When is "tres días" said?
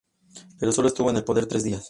1.45-1.79